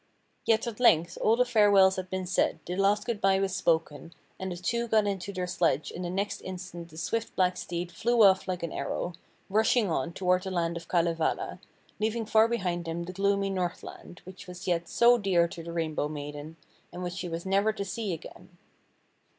Yet 0.47 0.65
at 0.65 0.79
length 0.79 1.15
all 1.21 1.35
the 1.35 1.45
farewells 1.45 1.95
had 1.95 2.09
been 2.09 2.25
said, 2.25 2.57
the 2.65 2.75
last 2.75 3.05
goodbye 3.05 3.39
was 3.39 3.55
spoken, 3.55 4.15
and 4.39 4.51
the 4.51 4.55
two 4.57 4.87
got 4.87 5.05
into 5.05 5.31
their 5.31 5.45
sledge 5.45 5.91
and 5.91 6.03
the 6.03 6.09
next 6.09 6.41
instant 6.41 6.89
the 6.89 6.97
swift 6.97 7.35
black 7.35 7.55
steed 7.55 7.91
flew 7.91 8.23
off 8.23 8.47
like 8.47 8.63
an 8.63 8.71
arrow, 8.71 9.13
rushing 9.47 9.91
on 9.91 10.11
toward 10.11 10.41
the 10.41 10.49
land 10.49 10.75
of 10.75 10.87
Kalevala, 10.87 11.59
leaving 11.99 12.25
far 12.25 12.47
behind 12.47 12.85
them 12.85 13.03
the 13.03 13.13
gloomy 13.13 13.51
Northland, 13.51 14.21
which 14.23 14.47
was 14.47 14.65
yet 14.65 14.87
so 14.89 15.19
dear 15.19 15.47
to 15.47 15.61
the 15.61 15.71
Rainbow 15.71 16.07
maiden, 16.09 16.57
and 16.91 17.03
which 17.03 17.13
she 17.13 17.29
was 17.29 17.45
never 17.45 17.71
to 17.71 17.85
see 17.85 18.11
again. 18.11 18.57